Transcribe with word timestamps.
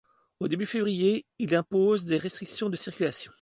Au 0.39 0.47
début 0.47 0.65
février, 0.65 1.27
ils 1.37 1.53
imposent 1.53 2.05
des 2.05 2.17
restrictions 2.17 2.71
de 2.71 2.75
circulation. 2.75 3.29